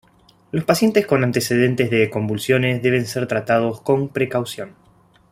Los 0.51 0.63
pacientes 0.63 1.05
con 1.05 1.23
antecedentes 1.23 1.91
de 1.91 2.09
convulsiones 2.09 2.81
deben 2.81 3.05
ser 3.05 3.27
tratados 3.27 3.81
con 3.81 4.09
precaución. 4.09 4.75